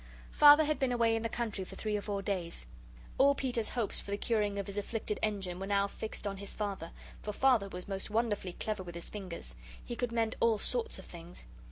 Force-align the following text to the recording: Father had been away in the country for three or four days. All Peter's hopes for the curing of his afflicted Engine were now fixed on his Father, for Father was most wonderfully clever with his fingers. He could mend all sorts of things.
Father 0.31 0.65
had 0.65 0.79
been 0.79 0.91
away 0.91 1.15
in 1.15 1.21
the 1.21 1.29
country 1.29 1.63
for 1.63 1.75
three 1.75 1.95
or 1.95 2.01
four 2.01 2.23
days. 2.23 2.65
All 3.19 3.35
Peter's 3.35 3.69
hopes 3.69 3.99
for 3.99 4.09
the 4.09 4.17
curing 4.17 4.57
of 4.57 4.65
his 4.65 4.75
afflicted 4.79 5.19
Engine 5.21 5.59
were 5.59 5.67
now 5.67 5.85
fixed 5.85 6.25
on 6.25 6.37
his 6.37 6.55
Father, 6.55 6.89
for 7.21 7.31
Father 7.31 7.69
was 7.69 7.87
most 7.87 8.09
wonderfully 8.09 8.53
clever 8.53 8.81
with 8.81 8.95
his 8.95 9.11
fingers. 9.11 9.55
He 9.85 9.95
could 9.95 10.11
mend 10.11 10.37
all 10.39 10.57
sorts 10.57 10.97
of 10.97 11.05
things. 11.05 11.45